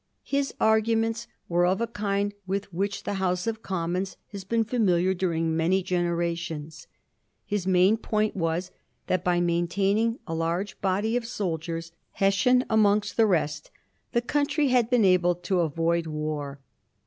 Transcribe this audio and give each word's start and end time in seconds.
His 0.23 0.51
arguments 0.59 1.27
were 1.47 1.67
of 1.67 1.79
a 1.79 1.85
kind 1.85 2.33
with 2.47 2.73
which 2.73 3.03
the 3.03 3.13
House 3.21 3.45
of 3.45 3.61
Commons 3.61 4.17
has 4.31 4.43
been 4.43 4.63
familiar 4.63 5.13
during 5.13 5.55
many 5.55 5.83
generations. 5.83 6.87
His 7.45 7.67
main 7.67 7.97
point 7.97 8.35
was, 8.35 8.71
that 9.05 9.23
by 9.23 9.39
maintaining 9.39 10.17
a 10.25 10.33
large 10.33 10.81
body 10.81 11.15
of 11.15 11.27
soldiers, 11.27 11.91
Hessian 12.13 12.65
amongst 12.67 13.15
the 13.15 13.27
rest, 13.27 13.69
the 14.11 14.23
country 14.23 14.69
had 14.69 14.89
been 14.89 15.01
enabled 15.01 15.43
to 15.43 15.59
avoid 15.59 16.07
war. 16.07 16.59